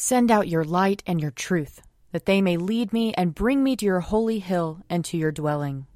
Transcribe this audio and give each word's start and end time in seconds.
Send 0.00 0.30
out 0.30 0.46
your 0.46 0.62
light 0.62 1.02
and 1.08 1.20
your 1.20 1.32
truth, 1.32 1.82
that 2.12 2.24
they 2.24 2.40
may 2.40 2.56
lead 2.56 2.92
me 2.92 3.12
and 3.14 3.34
bring 3.34 3.64
me 3.64 3.74
to 3.74 3.84
your 3.84 3.98
holy 3.98 4.38
hill 4.38 4.78
and 4.88 5.04
to 5.06 5.16
your 5.16 5.32
dwelling. 5.32 5.88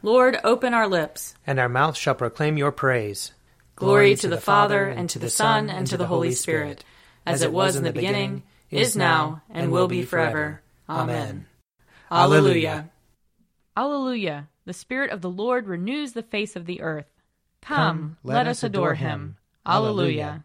Lord, 0.00 0.38
open 0.44 0.74
our 0.74 0.86
lips, 0.86 1.34
and 1.44 1.58
our 1.58 1.68
mouth 1.68 1.96
shall 1.96 2.14
proclaim 2.14 2.56
your 2.56 2.70
praise. 2.70 3.32
Glory 3.74 4.14
to 4.14 4.28
the 4.28 4.40
Father, 4.40 4.84
and 4.84 5.10
to 5.10 5.18
the 5.18 5.28
Son, 5.28 5.68
and 5.68 5.88
to 5.88 5.96
the 5.96 6.06
Holy 6.06 6.30
Spirit, 6.30 6.84
as 7.26 7.42
it 7.42 7.52
was 7.52 7.74
in 7.74 7.82
the 7.82 7.92
beginning, 7.92 8.44
is 8.70 8.94
now, 8.94 9.42
and 9.50 9.72
will 9.72 9.88
be 9.88 10.02
forever. 10.02 10.62
Amen. 10.88 11.46
Alleluia. 12.12 12.90
Alleluia. 13.76 14.46
The 14.66 14.72
Spirit 14.72 15.10
of 15.10 15.20
the 15.20 15.30
Lord 15.30 15.66
renews 15.66 16.12
the 16.12 16.22
face 16.22 16.54
of 16.54 16.64
the 16.64 16.80
earth. 16.80 17.10
Come, 17.60 18.18
let 18.22 18.46
us 18.46 18.62
adore 18.62 18.94
him. 18.94 19.36
Alleluia. 19.66 20.44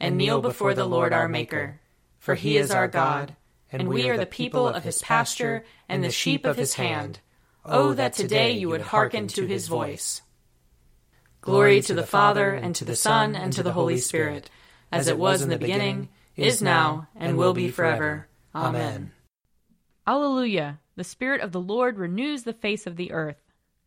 and 0.00 0.16
kneel 0.16 0.40
before 0.40 0.74
the 0.74 0.86
Lord 0.86 1.12
our 1.12 1.28
Maker. 1.28 1.80
For 2.18 2.34
he 2.34 2.56
is 2.56 2.70
our 2.70 2.88
God, 2.88 3.36
and 3.70 3.88
we 3.88 4.08
are 4.08 4.16
the 4.16 4.26
people 4.26 4.66
of 4.66 4.82
his 4.82 5.02
pasture 5.02 5.64
and 5.88 6.02
the 6.02 6.10
sheep 6.10 6.44
of 6.44 6.56
his 6.56 6.74
hand. 6.74 7.20
Oh, 7.64 7.92
that 7.92 8.14
today 8.14 8.52
you 8.52 8.68
would 8.70 8.80
hearken 8.80 9.28
to 9.28 9.46
his 9.46 9.68
voice. 9.68 10.22
Glory 11.42 11.80
to 11.82 11.94
the 11.94 12.06
Father, 12.06 12.50
and 12.50 12.74
to 12.74 12.84
the 12.84 12.96
Son, 12.96 13.36
and 13.36 13.52
to 13.52 13.62
the 13.62 13.72
Holy 13.72 13.98
Spirit, 13.98 14.50
as 14.90 15.08
it 15.08 15.18
was 15.18 15.42
in 15.42 15.48
the 15.48 15.58
beginning, 15.58 16.08
is 16.36 16.60
now, 16.60 17.08
and 17.14 17.36
will 17.36 17.54
be 17.54 17.70
forever. 17.70 18.26
Amen. 18.54 19.12
Alleluia. 20.06 20.80
The 20.96 21.04
Spirit 21.04 21.40
of 21.40 21.52
the 21.52 21.60
Lord 21.60 21.98
renews 21.98 22.42
the 22.42 22.52
face 22.52 22.86
of 22.86 22.96
the 22.96 23.12
earth. 23.12 23.40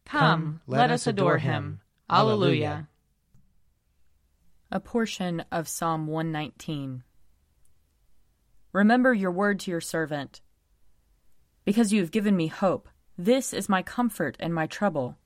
Come, 0.05 0.61
let 0.67 0.89
us 0.89 1.05
adore 1.05 1.37
him. 1.37 1.81
Alleluia. 2.09 2.87
A 4.75 4.79
portion 4.79 5.45
of 5.51 5.67
Psalm 5.67 6.07
119. 6.07 7.03
Remember 8.71 9.13
your 9.13 9.29
word 9.29 9.59
to 9.59 9.69
your 9.69 9.79
servant. 9.79 10.41
Because 11.63 11.93
you 11.93 12.01
have 12.01 12.09
given 12.09 12.35
me 12.35 12.47
hope, 12.47 12.89
this 13.15 13.53
is 13.53 13.69
my 13.69 13.83
comfort 13.83 14.35
and 14.39 14.51
my 14.51 14.65
trouble. 14.65 15.19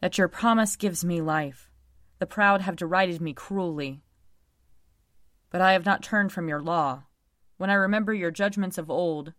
That 0.00 0.16
your 0.16 0.28
promise 0.28 0.76
gives 0.76 1.04
me 1.04 1.20
life. 1.20 1.70
The 2.18 2.24
proud 2.24 2.62
have 2.62 2.76
derided 2.76 3.20
me 3.20 3.34
cruelly. 3.34 4.00
But 5.50 5.60
I 5.60 5.72
have 5.74 5.84
not 5.84 6.02
turned 6.02 6.32
from 6.32 6.48
your 6.48 6.62
law. 6.62 7.02
When 7.58 7.68
I 7.68 7.74
remember 7.74 8.14
your 8.14 8.30
judgments 8.30 8.78
of 8.78 8.88
old, 8.88 9.34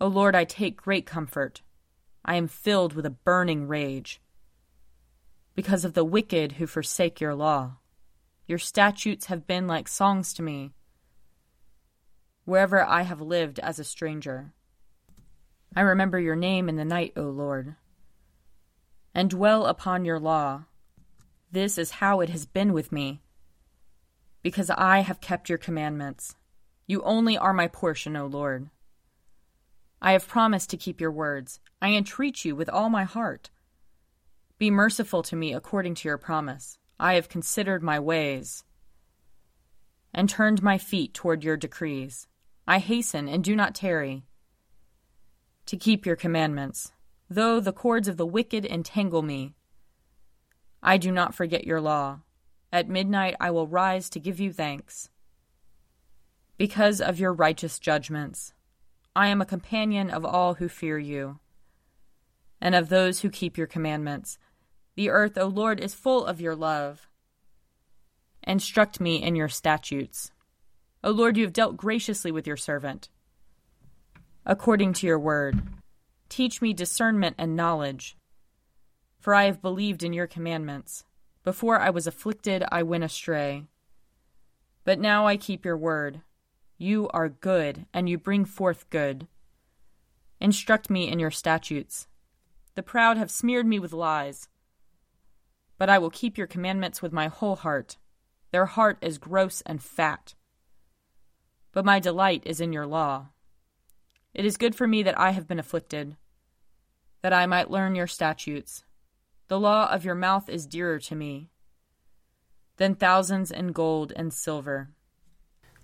O 0.00 0.06
Lord, 0.06 0.34
I 0.34 0.44
take 0.44 0.78
great 0.78 1.04
comfort. 1.04 1.60
I 2.24 2.36
am 2.36 2.48
filled 2.48 2.94
with 2.94 3.04
a 3.04 3.10
burning 3.10 3.68
rage. 3.68 4.22
Because 5.56 5.84
of 5.84 5.94
the 5.94 6.04
wicked 6.04 6.52
who 6.52 6.66
forsake 6.66 7.20
your 7.20 7.34
law. 7.34 7.78
Your 8.46 8.58
statutes 8.58 9.26
have 9.26 9.46
been 9.46 9.66
like 9.66 9.88
songs 9.88 10.32
to 10.34 10.42
me, 10.42 10.70
wherever 12.44 12.84
I 12.84 13.02
have 13.02 13.20
lived 13.20 13.58
as 13.58 13.80
a 13.80 13.84
stranger. 13.84 14.52
I 15.74 15.80
remember 15.80 16.20
your 16.20 16.36
name 16.36 16.68
in 16.68 16.76
the 16.76 16.84
night, 16.84 17.14
O 17.16 17.22
Lord, 17.22 17.74
and 19.14 19.30
dwell 19.30 19.66
upon 19.66 20.04
your 20.04 20.20
law. 20.20 20.66
This 21.50 21.78
is 21.78 21.90
how 21.90 22.20
it 22.20 22.28
has 22.28 22.44
been 22.44 22.72
with 22.72 22.92
me, 22.92 23.22
because 24.42 24.70
I 24.70 25.00
have 25.00 25.20
kept 25.20 25.48
your 25.48 25.58
commandments. 25.58 26.36
You 26.86 27.02
only 27.02 27.36
are 27.36 27.54
my 27.54 27.66
portion, 27.66 28.14
O 28.14 28.26
Lord. 28.26 28.68
I 30.00 30.12
have 30.12 30.28
promised 30.28 30.68
to 30.70 30.76
keep 30.76 31.00
your 31.00 31.10
words. 31.10 31.60
I 31.80 31.94
entreat 31.94 32.44
you 32.44 32.54
with 32.54 32.68
all 32.68 32.90
my 32.90 33.04
heart. 33.04 33.50
Be 34.58 34.70
merciful 34.70 35.22
to 35.24 35.36
me 35.36 35.52
according 35.52 35.96
to 35.96 36.08
your 36.08 36.16
promise. 36.16 36.78
I 36.98 37.14
have 37.14 37.28
considered 37.28 37.82
my 37.82 38.00
ways 38.00 38.64
and 40.14 40.30
turned 40.30 40.62
my 40.62 40.78
feet 40.78 41.12
toward 41.12 41.44
your 41.44 41.58
decrees. 41.58 42.26
I 42.66 42.78
hasten 42.78 43.28
and 43.28 43.44
do 43.44 43.54
not 43.54 43.74
tarry 43.74 44.24
to 45.66 45.76
keep 45.76 46.06
your 46.06 46.16
commandments, 46.16 46.92
though 47.28 47.60
the 47.60 47.72
cords 47.72 48.08
of 48.08 48.16
the 48.16 48.24
wicked 48.24 48.64
entangle 48.64 49.20
me. 49.20 49.54
I 50.82 50.96
do 50.96 51.12
not 51.12 51.34
forget 51.34 51.66
your 51.66 51.80
law. 51.80 52.20
At 52.72 52.88
midnight 52.88 53.36
I 53.38 53.50
will 53.50 53.66
rise 53.66 54.08
to 54.10 54.20
give 54.20 54.40
you 54.40 54.52
thanks. 54.52 55.10
Because 56.56 57.02
of 57.02 57.20
your 57.20 57.34
righteous 57.34 57.78
judgments, 57.78 58.54
I 59.14 59.28
am 59.28 59.42
a 59.42 59.46
companion 59.46 60.08
of 60.08 60.24
all 60.24 60.54
who 60.54 60.68
fear 60.68 60.98
you, 60.98 61.40
and 62.60 62.74
of 62.74 62.88
those 62.88 63.20
who 63.20 63.28
keep 63.28 63.58
your 63.58 63.66
commandments. 63.66 64.38
The 64.96 65.10
earth, 65.10 65.38
O 65.38 65.46
Lord, 65.46 65.78
is 65.78 65.94
full 65.94 66.26
of 66.26 66.40
your 66.40 66.56
love. 66.56 67.08
Instruct 68.42 69.00
me 69.00 69.22
in 69.22 69.36
your 69.36 69.48
statutes. 69.48 70.30
O 71.04 71.10
Lord, 71.10 71.36
you 71.36 71.44
have 71.44 71.52
dealt 71.52 71.76
graciously 71.76 72.32
with 72.32 72.46
your 72.46 72.56
servant 72.56 73.08
according 74.46 74.92
to 74.92 75.06
your 75.06 75.18
word. 75.18 75.60
Teach 76.28 76.62
me 76.62 76.72
discernment 76.72 77.34
and 77.36 77.56
knowledge, 77.56 78.16
for 79.18 79.34
I 79.34 79.44
have 79.44 79.60
believed 79.60 80.04
in 80.04 80.12
your 80.12 80.28
commandments. 80.28 81.04
Before 81.42 81.80
I 81.80 81.90
was 81.90 82.06
afflicted, 82.06 82.64
I 82.70 82.84
went 82.84 83.04
astray. 83.04 83.64
But 84.84 85.00
now 85.00 85.26
I 85.26 85.36
keep 85.36 85.64
your 85.64 85.76
word. 85.76 86.20
You 86.78 87.08
are 87.08 87.28
good, 87.28 87.86
and 87.92 88.08
you 88.08 88.18
bring 88.18 88.44
forth 88.44 88.88
good. 88.88 89.26
Instruct 90.40 90.90
me 90.90 91.08
in 91.08 91.18
your 91.18 91.30
statutes. 91.30 92.06
The 92.76 92.82
proud 92.82 93.16
have 93.16 93.30
smeared 93.30 93.66
me 93.66 93.80
with 93.80 93.92
lies. 93.92 94.48
But 95.78 95.90
I 95.90 95.98
will 95.98 96.10
keep 96.10 96.38
your 96.38 96.46
commandments 96.46 97.02
with 97.02 97.12
my 97.12 97.28
whole 97.28 97.56
heart. 97.56 97.96
Their 98.50 98.66
heart 98.66 98.98
is 99.02 99.18
gross 99.18 99.62
and 99.66 99.82
fat. 99.82 100.34
But 101.72 101.84
my 101.84 102.00
delight 102.00 102.42
is 102.46 102.60
in 102.60 102.72
your 102.72 102.86
law. 102.86 103.26
It 104.32 104.44
is 104.44 104.56
good 104.56 104.74
for 104.74 104.86
me 104.86 105.02
that 105.02 105.18
I 105.18 105.30
have 105.30 105.48
been 105.48 105.58
afflicted, 105.58 106.16
that 107.22 107.32
I 107.32 107.46
might 107.46 107.70
learn 107.70 107.94
your 107.94 108.06
statutes. 108.06 108.84
The 109.48 109.60
law 109.60 109.90
of 109.90 110.04
your 110.04 110.14
mouth 110.14 110.48
is 110.48 110.66
dearer 110.66 110.98
to 111.00 111.14
me 111.14 111.50
than 112.76 112.94
thousands 112.94 113.50
in 113.50 113.72
gold 113.72 114.12
and 114.16 114.32
silver. 114.32 114.90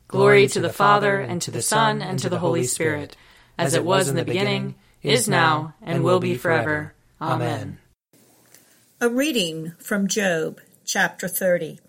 Glory 0.08 0.46
to 0.48 0.60
the 0.60 0.72
Father, 0.72 1.20
and 1.20 1.40
to 1.42 1.50
the 1.50 1.62
Son, 1.62 2.02
and 2.02 2.18
to 2.18 2.28
the 2.28 2.38
Holy 2.38 2.64
Spirit, 2.64 3.16
as 3.56 3.74
it 3.74 3.84
was 3.84 4.08
in 4.08 4.16
the 4.16 4.24
beginning, 4.24 4.74
is 5.02 5.28
now, 5.28 5.74
and 5.80 6.04
will 6.04 6.20
be 6.20 6.36
forever. 6.36 6.94
Amen. 7.20 7.78
A 9.02 9.08
reading 9.08 9.72
from 9.80 10.06
Job, 10.06 10.60
chapter 10.84 11.26
30. 11.26 11.80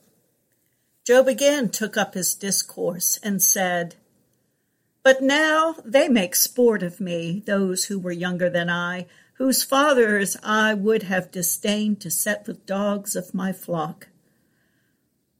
Job 1.06 1.28
again 1.28 1.70
took 1.70 1.96
up 1.96 2.16
his 2.16 2.34
discourse 2.34 3.20
and 3.22 3.40
said, 3.40 3.98
but 5.04 5.22
now 5.22 5.76
they 5.86 6.10
make 6.10 6.34
sport 6.34 6.82
of 6.82 7.00
me, 7.00 7.44
those 7.46 7.86
who 7.86 8.00
were 8.00 8.12
younger 8.12 8.50
than 8.50 8.68
I, 8.68 9.06
whose 9.36 9.64
fathers 9.64 10.38
I 10.42 10.74
would 10.74 11.04
have 11.04 11.30
disdained 11.30 12.02
to 12.02 12.10
set 12.10 12.48
with 12.48 12.66
dogs 12.66 13.16
of 13.16 13.36
my 13.36 13.54
flock. 13.54 14.08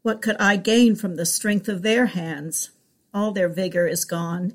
What 0.04 0.22
could 0.22 0.38
I 0.38 0.58
gain 0.58 0.96
from 0.96 1.16
the 1.16 1.26
strength 1.26 1.68
of 1.68 1.82
their 1.82 2.06
hands? 2.06 2.70
All 3.16 3.32
their 3.32 3.50
vigor 3.50 3.88
is 3.88 4.06
gone. 4.06 4.54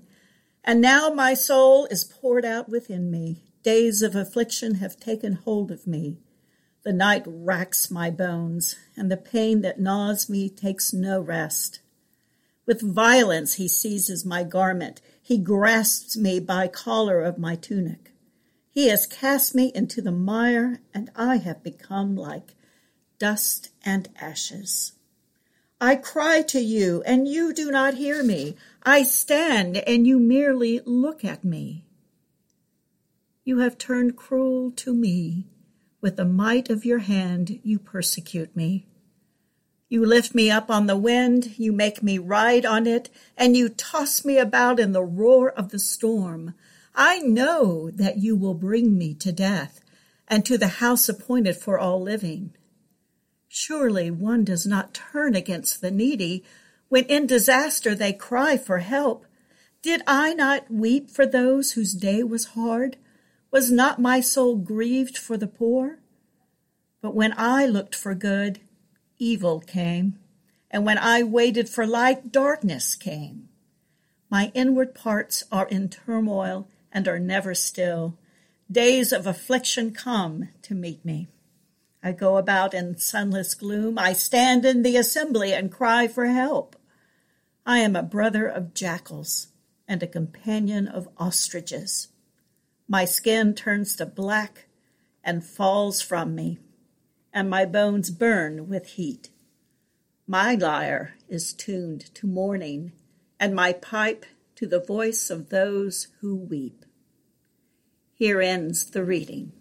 And 0.62 0.80
now 0.80 1.10
my 1.10 1.34
soul 1.34 1.86
is 1.86 2.04
poured 2.04 2.44
out 2.44 2.68
within 2.68 3.10
me. 3.10 3.42
Days 3.64 4.02
of 4.02 4.14
affliction 4.14 4.76
have 4.76 5.00
taken 5.00 5.32
hold 5.32 5.72
of 5.72 5.84
me. 5.84 6.18
The 6.88 6.94
night 6.94 7.24
racks 7.26 7.90
my 7.90 8.08
bones, 8.08 8.74
and 8.96 9.12
the 9.12 9.18
pain 9.18 9.60
that 9.60 9.78
gnaws 9.78 10.30
me 10.30 10.48
takes 10.48 10.90
no 10.90 11.20
rest. 11.20 11.80
With 12.64 12.80
violence 12.80 13.56
he 13.56 13.68
seizes 13.68 14.24
my 14.24 14.42
garment. 14.42 15.02
He 15.20 15.36
grasps 15.36 16.16
me 16.16 16.40
by 16.40 16.66
collar 16.66 17.20
of 17.20 17.36
my 17.36 17.56
tunic. 17.56 18.12
He 18.70 18.88
has 18.88 19.04
cast 19.04 19.54
me 19.54 19.70
into 19.74 20.00
the 20.00 20.12
mire, 20.12 20.80
and 20.94 21.10
I 21.14 21.36
have 21.36 21.62
become 21.62 22.16
like 22.16 22.54
dust 23.18 23.68
and 23.84 24.08
ashes. 24.18 24.92
I 25.82 25.94
cry 25.94 26.40
to 26.40 26.58
you, 26.58 27.02
and 27.04 27.28
you 27.28 27.52
do 27.52 27.70
not 27.70 27.96
hear 27.96 28.22
me. 28.22 28.56
I 28.82 29.02
stand, 29.02 29.76
and 29.76 30.06
you 30.06 30.18
merely 30.18 30.80
look 30.86 31.22
at 31.22 31.44
me. 31.44 31.84
You 33.44 33.58
have 33.58 33.76
turned 33.76 34.16
cruel 34.16 34.70
to 34.70 34.94
me. 34.94 35.48
With 36.00 36.16
the 36.16 36.24
might 36.24 36.70
of 36.70 36.84
your 36.84 36.98
hand, 36.98 37.58
you 37.62 37.78
persecute 37.78 38.54
me. 38.54 38.86
You 39.88 40.04
lift 40.04 40.34
me 40.34 40.50
up 40.50 40.70
on 40.70 40.86
the 40.86 40.96
wind, 40.96 41.58
you 41.58 41.72
make 41.72 42.02
me 42.02 42.18
ride 42.18 42.66
on 42.66 42.86
it, 42.86 43.08
and 43.36 43.56
you 43.56 43.68
toss 43.68 44.24
me 44.24 44.38
about 44.38 44.78
in 44.78 44.92
the 44.92 45.02
roar 45.02 45.50
of 45.50 45.70
the 45.70 45.78
storm. 45.78 46.54
I 46.94 47.20
know 47.20 47.90
that 47.90 48.18
you 48.18 48.36
will 48.36 48.54
bring 48.54 48.98
me 48.98 49.14
to 49.14 49.32
death 49.32 49.80
and 50.28 50.44
to 50.44 50.58
the 50.58 50.68
house 50.68 51.08
appointed 51.08 51.56
for 51.56 51.78
all 51.78 52.00
living. 52.00 52.54
Surely 53.48 54.10
one 54.10 54.44
does 54.44 54.66
not 54.66 54.92
turn 54.94 55.34
against 55.34 55.80
the 55.80 55.90
needy 55.90 56.44
when 56.88 57.04
in 57.04 57.26
disaster 57.26 57.94
they 57.94 58.12
cry 58.12 58.56
for 58.56 58.78
help. 58.78 59.24
Did 59.80 60.02
I 60.06 60.34
not 60.34 60.70
weep 60.70 61.10
for 61.10 61.26
those 61.26 61.72
whose 61.72 61.94
day 61.94 62.22
was 62.22 62.46
hard? 62.46 62.98
Was 63.50 63.70
not 63.70 64.00
my 64.00 64.20
soul 64.20 64.56
grieved 64.56 65.16
for 65.16 65.36
the 65.36 65.46
poor? 65.46 66.00
But 67.00 67.14
when 67.14 67.32
I 67.36 67.66
looked 67.66 67.94
for 67.94 68.14
good, 68.14 68.60
evil 69.18 69.60
came, 69.60 70.18
and 70.70 70.84
when 70.84 70.98
I 70.98 71.22
waited 71.22 71.68
for 71.68 71.86
light, 71.86 72.30
darkness 72.30 72.94
came. 72.94 73.48
My 74.30 74.52
inward 74.54 74.94
parts 74.94 75.44
are 75.50 75.66
in 75.68 75.88
turmoil 75.88 76.68
and 76.92 77.08
are 77.08 77.18
never 77.18 77.54
still. 77.54 78.18
Days 78.70 79.12
of 79.12 79.26
affliction 79.26 79.92
come 79.92 80.50
to 80.62 80.74
meet 80.74 81.02
me. 81.04 81.28
I 82.02 82.12
go 82.12 82.36
about 82.36 82.74
in 82.74 82.98
sunless 82.98 83.54
gloom. 83.54 83.98
I 83.98 84.12
stand 84.12 84.64
in 84.64 84.82
the 84.82 84.96
assembly 84.96 85.54
and 85.54 85.72
cry 85.72 86.06
for 86.06 86.26
help. 86.26 86.76
I 87.64 87.78
am 87.78 87.96
a 87.96 88.02
brother 88.02 88.46
of 88.46 88.74
jackals 88.74 89.48
and 89.86 90.02
a 90.02 90.06
companion 90.06 90.86
of 90.86 91.08
ostriches. 91.16 92.08
My 92.88 93.04
skin 93.04 93.54
turns 93.54 93.94
to 93.96 94.06
black 94.06 94.66
and 95.22 95.44
falls 95.44 96.00
from 96.00 96.34
me 96.34 96.58
and 97.32 97.48
my 97.48 97.64
bones 97.64 98.10
burn 98.10 98.68
with 98.68 98.86
heat. 98.86 99.30
My 100.26 100.54
lyre 100.54 101.14
is 101.28 101.52
tuned 101.52 102.12
to 102.16 102.26
mourning, 102.26 102.92
and 103.38 103.54
my 103.54 103.72
pipe 103.72 104.26
to 104.56 104.66
the 104.66 104.80
voice 104.80 105.30
of 105.30 105.48
those 105.48 106.08
who 106.20 106.34
weep. 106.34 106.84
Here 108.12 108.40
ends 108.40 108.90
the 108.90 109.04
reading. 109.04 109.52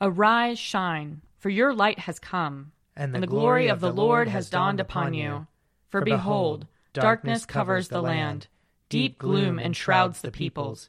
Arise, 0.00 0.58
shine, 0.58 1.20
for 1.38 1.50
your 1.50 1.74
light 1.74 2.00
has 2.00 2.18
come, 2.18 2.72
and 2.96 3.12
the, 3.12 3.16
and 3.16 3.22
the 3.22 3.26
glory, 3.26 3.42
glory 3.42 3.68
of 3.68 3.80
the 3.80 3.92
Lord 3.92 4.28
has 4.28 4.48
dawned 4.48 4.80
upon 4.80 5.12
you. 5.12 5.46
For 5.90 6.00
behold, 6.00 6.66
darkness 6.92 7.44
covers 7.44 7.88
the 7.88 8.00
land, 8.00 8.46
deep 8.88 9.18
gloom 9.18 9.58
enshrouds 9.58 10.22
the 10.22 10.30
peoples. 10.30 10.88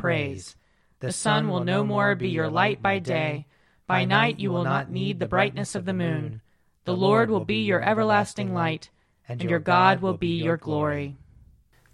praise. 0.00 0.56
The 1.00 1.12
sun 1.12 1.48
will 1.48 1.64
no 1.64 1.84
more 1.84 2.14
be 2.14 2.28
your 2.28 2.48
light 2.48 2.82
by 2.82 2.98
day 2.98 3.46
by 3.90 4.04
night 4.04 4.38
you 4.38 4.52
will 4.52 4.62
not 4.62 4.88
need 4.88 5.18
the 5.18 5.26
brightness 5.26 5.74
of 5.74 5.84
the 5.84 5.92
moon. 5.92 6.42
The 6.84 6.94
Lord 6.94 7.28
will 7.28 7.44
be 7.44 7.64
your 7.64 7.82
everlasting 7.82 8.54
light, 8.54 8.88
and 9.28 9.42
your 9.42 9.58
God 9.58 10.00
will 10.00 10.16
be 10.16 10.40
your 10.40 10.56
glory. 10.56 11.16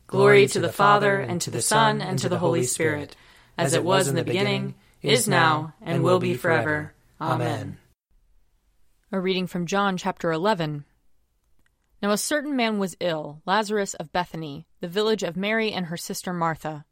Glory 0.07 0.47
to 0.49 0.61
the 0.61 0.71
Father, 0.71 1.17
and 1.17 1.41
to 1.41 1.51
the 1.51 1.63
Son, 1.63 2.03
and 2.03 2.19
to 2.19 2.29
the 2.29 2.39
Holy 2.39 2.65
Spirit, 2.65 3.17
as 3.57 3.73
it 3.73 3.83
was 3.83 4.09
in 4.09 4.15
the 4.15 4.25
beginning, 4.25 4.75
is 5.01 5.27
now, 5.27 5.73
and 5.81 6.03
will 6.03 6.19
be 6.19 6.35
forever. 6.35 6.93
Amen. 7.19 7.79
A 9.11 9.19
reading 9.19 9.47
from 9.47 9.65
John 9.65 9.97
chapter 9.97 10.31
11. 10.31 10.85
Now 12.03 12.11
a 12.11 12.19
certain 12.19 12.55
man 12.55 12.79
was 12.79 12.95
ill, 13.01 13.41
Lazarus 13.47 13.95
of 13.95 14.13
Bethany, 14.13 14.67
the 14.83 14.89
village 14.89 15.23
of 15.23 15.35
Mary 15.35 15.73
and 15.73 15.87
her 15.87 15.97
sister 15.97 16.35
Martha. 16.35 16.85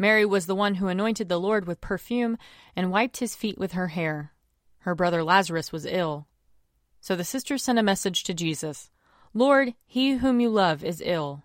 Mary 0.00 0.24
was 0.24 0.46
the 0.46 0.54
one 0.54 0.76
who 0.76 0.88
anointed 0.88 1.28
the 1.28 1.38
Lord 1.38 1.66
with 1.66 1.82
perfume 1.82 2.38
and 2.74 2.90
wiped 2.90 3.18
his 3.18 3.34
feet 3.34 3.58
with 3.58 3.72
her 3.72 3.88
hair. 3.88 4.32
Her 4.78 4.94
brother 4.94 5.22
Lazarus 5.22 5.72
was 5.72 5.84
ill. 5.84 6.26
So 7.02 7.14
the 7.14 7.22
sisters 7.22 7.62
sent 7.62 7.78
a 7.78 7.82
message 7.82 8.24
to 8.24 8.32
Jesus 8.32 8.90
Lord, 9.34 9.74
he 9.84 10.12
whom 10.12 10.40
you 10.40 10.48
love 10.48 10.82
is 10.82 11.02
ill. 11.04 11.44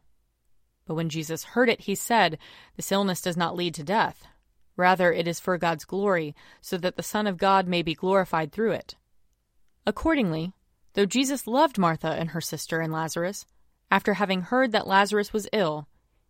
But 0.87 0.95
when 0.95 1.09
Jesus 1.09 1.43
heard 1.43 1.67
it, 1.67 1.81
he 1.81 1.95
said, 1.95 2.37
This 2.77 2.93
illness 2.93 3.19
does 3.19 3.35
not 3.35 3.57
lead 3.57 3.73
to 3.73 3.83
death. 3.83 4.25
Rather, 4.77 5.11
it 5.11 5.27
is 5.27 5.41
for 5.41 5.57
God's 5.57 5.83
glory, 5.83 6.33
so 6.61 6.77
that 6.77 6.95
the 6.95 7.03
Son 7.03 7.27
of 7.27 7.37
God 7.37 7.67
may 7.67 7.81
be 7.81 7.93
glorified 7.93 8.53
through 8.53 8.71
it. 8.71 8.95
Accordingly, 9.85 10.53
though 10.93 11.05
Jesus 11.05 11.45
loved 11.45 11.77
Martha 11.77 12.11
and 12.11 12.29
her 12.29 12.41
sister 12.41 12.79
and 12.79 12.93
Lazarus, 12.93 13.45
after 13.91 14.13
having 14.13 14.43
heard 14.43 14.71
that 14.71 14.87
Lazarus 14.87 15.33
was 15.33 15.49
ill, 15.51 15.89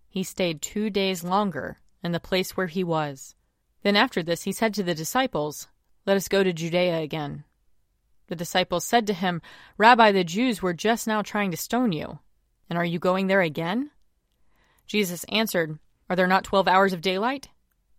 he 0.09 0.23
stayed 0.23 0.63
two 0.63 0.89
days 0.89 1.23
longer 1.23 1.77
and 2.05 2.13
the 2.13 2.19
place 2.19 2.55
where 2.55 2.67
he 2.67 2.83
was. 2.83 3.33
Then 3.81 3.95
after 3.95 4.21
this 4.21 4.43
he 4.43 4.51
said 4.51 4.75
to 4.75 4.83
the 4.83 4.93
disciples, 4.93 5.67
Let 6.05 6.15
us 6.15 6.27
go 6.27 6.43
to 6.43 6.53
Judea 6.53 6.99
again. 6.99 7.45
The 8.27 8.35
disciples 8.35 8.85
said 8.85 9.07
to 9.07 9.13
him, 9.13 9.41
Rabbi, 9.79 10.11
the 10.11 10.23
Jews 10.23 10.61
were 10.61 10.73
just 10.73 11.07
now 11.07 11.23
trying 11.23 11.49
to 11.49 11.57
stone 11.57 11.91
you, 11.91 12.19
and 12.69 12.77
are 12.77 12.85
you 12.85 12.99
going 12.99 13.25
there 13.25 13.41
again? 13.41 13.89
Jesus 14.85 15.23
answered, 15.29 15.79
Are 16.07 16.15
there 16.15 16.27
not 16.27 16.43
twelve 16.43 16.67
hours 16.67 16.93
of 16.93 17.01
daylight? 17.01 17.49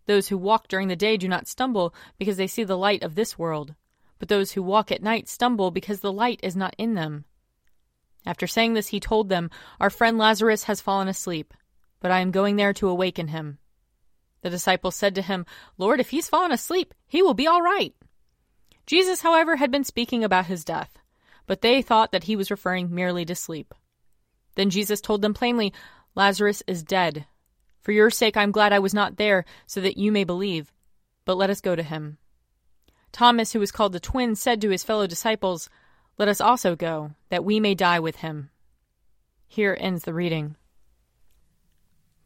Those 0.05 0.29
who 0.29 0.37
walk 0.37 0.69
during 0.69 0.87
the 0.87 0.95
day 0.95 1.17
do 1.17 1.27
not 1.27 1.49
stumble 1.49 1.93
because 2.17 2.37
they 2.37 2.47
see 2.47 2.63
the 2.63 2.77
light 2.77 3.03
of 3.03 3.15
this 3.15 3.37
world, 3.37 3.75
but 4.19 4.29
those 4.29 4.53
who 4.53 4.63
walk 4.63 4.89
at 4.89 5.03
night 5.03 5.27
stumble 5.27 5.69
because 5.69 5.99
the 5.99 6.13
light 6.13 6.39
is 6.41 6.55
not 6.55 6.75
in 6.77 6.93
them. 6.93 7.25
After 8.25 8.47
saying 8.47 8.73
this, 8.73 8.87
he 8.87 9.01
told 9.01 9.27
them, 9.27 9.49
Our 9.81 9.89
friend 9.89 10.17
Lazarus 10.17 10.63
has 10.63 10.79
fallen 10.79 11.09
asleep, 11.09 11.53
but 11.99 12.09
I 12.09 12.21
am 12.21 12.31
going 12.31 12.55
there 12.55 12.71
to 12.71 12.87
awaken 12.87 13.27
him. 13.27 13.57
The 14.41 14.49
disciples 14.49 14.95
said 14.95 15.15
to 15.15 15.21
him, 15.21 15.45
Lord, 15.77 15.99
if 15.99 16.09
he's 16.09 16.29
fallen 16.29 16.51
asleep, 16.51 16.93
he 17.07 17.21
will 17.21 17.33
be 17.33 17.47
all 17.47 17.61
right. 17.61 17.93
Jesus, 18.85 19.21
however, 19.21 19.57
had 19.57 19.71
been 19.71 19.83
speaking 19.83 20.23
about 20.23 20.45
his 20.45 20.63
death, 20.63 20.97
but 21.45 21.61
they 21.61 21.81
thought 21.81 22.11
that 22.11 22.25
he 22.25 22.35
was 22.35 22.51
referring 22.51 22.93
merely 22.93 23.25
to 23.25 23.35
sleep. 23.35 23.73
Then 24.55 24.69
Jesus 24.69 25.01
told 25.01 25.21
them 25.21 25.33
plainly, 25.33 25.73
Lazarus 26.15 26.63
is 26.67 26.83
dead. 26.83 27.25
For 27.81 27.91
your 27.91 28.09
sake 28.09 28.37
I 28.37 28.43
am 28.43 28.51
glad 28.51 28.73
I 28.73 28.79
was 28.79 28.93
not 28.93 29.17
there, 29.17 29.45
so 29.65 29.81
that 29.81 29.97
you 29.97 30.11
may 30.11 30.23
believe. 30.23 30.73
But 31.25 31.37
let 31.37 31.49
us 31.49 31.61
go 31.61 31.75
to 31.75 31.83
him. 31.83 32.17
Thomas, 33.11 33.53
who 33.53 33.59
was 33.59 33.71
called 33.71 33.93
the 33.93 33.99
twin, 33.99 34.35
said 34.35 34.61
to 34.61 34.69
his 34.69 34.83
fellow 34.83 35.07
disciples, 35.07 35.69
Let 36.17 36.27
us 36.27 36.41
also 36.41 36.75
go, 36.75 37.11
that 37.29 37.45
we 37.45 37.59
may 37.59 37.75
die 37.75 37.99
with 37.99 38.17
him. 38.17 38.49
Here 39.47 39.77
ends 39.79 40.03
the 40.03 40.13
reading. 40.13 40.55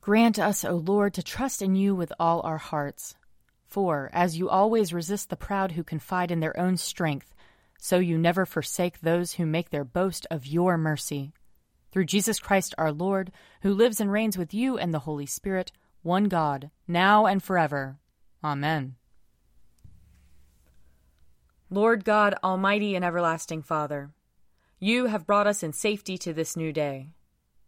Grant 0.00 0.38
us, 0.38 0.64
O 0.64 0.76
Lord, 0.76 1.14
to 1.14 1.22
trust 1.22 1.60
in 1.60 1.74
you 1.74 1.94
with 1.94 2.12
all 2.18 2.40
our 2.42 2.58
hearts. 2.58 3.14
For, 3.66 4.10
as 4.12 4.38
you 4.38 4.48
always 4.48 4.92
resist 4.92 5.28
the 5.28 5.36
proud 5.36 5.72
who 5.72 5.84
confide 5.84 6.30
in 6.30 6.40
their 6.40 6.58
own 6.58 6.76
strength, 6.76 7.34
so 7.78 7.98
you 7.98 8.16
never 8.18 8.46
forsake 8.46 9.00
those 9.00 9.34
who 9.34 9.46
make 9.46 9.70
their 9.70 9.84
boast 9.84 10.26
of 10.30 10.46
your 10.46 10.76
mercy. 10.76 11.32
Through 11.92 12.06
Jesus 12.06 12.38
Christ 12.38 12.74
our 12.78 12.92
Lord, 12.92 13.30
who 13.62 13.74
lives 13.74 14.00
and 14.00 14.10
reigns 14.10 14.38
with 14.38 14.54
you 14.54 14.78
and 14.78 14.92
the 14.92 15.00
Holy 15.00 15.26
Spirit, 15.26 15.70
one 16.02 16.24
God, 16.24 16.70
now 16.88 17.26
and 17.26 17.42
forever. 17.42 17.98
Amen. 18.42 18.96
Lord 21.68 22.04
God, 22.04 22.34
Almighty 22.42 22.96
and 22.96 23.04
everlasting 23.04 23.62
Father, 23.62 24.10
you 24.78 25.06
have 25.06 25.26
brought 25.26 25.46
us 25.46 25.62
in 25.62 25.72
safety 25.72 26.16
to 26.18 26.32
this 26.32 26.56
new 26.56 26.72
day. 26.72 27.10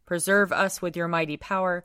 Preserve 0.06 0.50
us 0.50 0.80
with 0.80 0.96
your 0.96 1.08
mighty 1.08 1.36
power, 1.36 1.84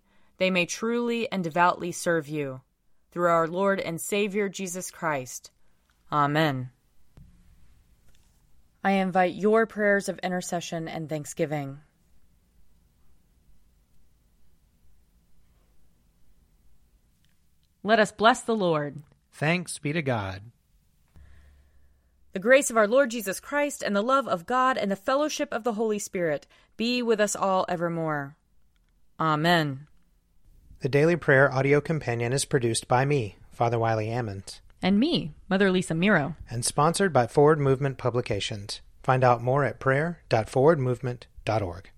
they 0.41 0.49
may 0.49 0.65
truly 0.65 1.31
and 1.31 1.43
devoutly 1.43 1.91
serve 1.91 2.27
you. 2.27 2.61
Through 3.11 3.29
our 3.29 3.47
Lord 3.47 3.79
and 3.79 4.01
Savior 4.01 4.49
Jesus 4.49 4.89
Christ. 4.89 5.51
Amen. 6.11 6.71
I 8.83 8.93
invite 8.93 9.35
your 9.35 9.67
prayers 9.67 10.09
of 10.09 10.17
intercession 10.23 10.87
and 10.87 11.07
thanksgiving. 11.07 11.77
Let 17.83 17.99
us 17.99 18.11
bless 18.11 18.41
the 18.41 18.55
Lord. 18.55 19.03
Thanks 19.31 19.77
be 19.77 19.93
to 19.93 20.01
God. 20.01 20.41
The 22.33 22.39
grace 22.39 22.71
of 22.71 22.77
our 22.77 22.87
Lord 22.87 23.11
Jesus 23.11 23.39
Christ 23.39 23.83
and 23.83 23.95
the 23.95 24.01
love 24.01 24.27
of 24.27 24.47
God 24.47 24.75
and 24.75 24.89
the 24.89 24.95
fellowship 24.95 25.53
of 25.53 25.63
the 25.63 25.73
Holy 25.73 25.99
Spirit 25.99 26.47
be 26.77 27.03
with 27.03 27.19
us 27.19 27.35
all 27.35 27.63
evermore. 27.69 28.35
Amen. 29.19 29.85
The 30.81 30.89
Daily 30.89 31.15
Prayer 31.15 31.49
audio 31.53 31.79
companion 31.79 32.33
is 32.33 32.43
produced 32.43 32.87
by 32.87 33.05
me, 33.05 33.35
Father 33.51 33.77
Wiley 33.77 34.07
Ammons. 34.07 34.61
And 34.81 34.99
me, 34.99 35.31
Mother 35.47 35.69
Lisa 35.69 35.93
Miro. 35.93 36.35
And 36.49 36.65
sponsored 36.65 37.13
by 37.13 37.27
Forward 37.27 37.59
Movement 37.59 37.99
Publications. 37.99 38.81
Find 39.03 39.23
out 39.23 39.43
more 39.43 39.63
at 39.63 39.79
prayer.forwardmovement.org. 39.79 41.89